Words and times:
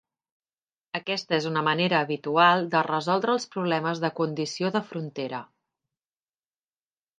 Aquesta 0.99 1.35
és 1.37 1.47
una 1.49 1.61
manera 1.67 1.99
habitual 2.05 2.65
de 2.77 2.81
resoldre 2.89 3.35
els 3.39 3.47
problemes 3.57 4.03
de 4.07 4.13
condició 4.23 4.75
de 4.79 4.85
frontera. 4.91 5.45